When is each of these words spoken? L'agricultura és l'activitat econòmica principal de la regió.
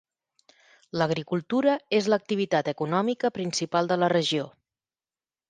L'agricultura 1.01 1.75
és 1.99 2.09
l'activitat 2.13 2.73
econòmica 2.73 3.33
principal 3.37 3.93
de 3.93 4.01
la 4.07 4.11
regió. 4.17 4.51